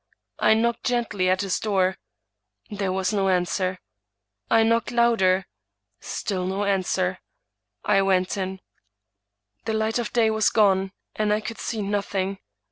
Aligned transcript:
I 0.39 0.55
knocked 0.55 0.83
gently 0.85 1.29
at 1.29 1.41
his 1.41 1.59
door; 1.59 1.95
there 2.71 2.91
was 2.91 3.13
no 3.13 3.27
an 3.27 3.45
swer. 3.45 3.77
I 4.49 4.63
knocked 4.63 4.89
louder; 4.89 5.45
still 5.99 6.47
no 6.47 6.63
answer. 6.63 7.19
I 7.85 8.01
went 8.01 8.35
in. 8.35 8.61
The 9.65 9.73
light 9.73 9.99
of 9.99 10.11
day 10.11 10.31
was 10.31 10.49
gone, 10.49 10.91
and 11.15 11.31
I 11.31 11.39
could 11.39 11.59
see 11.59 11.83
nothing. 11.83 12.39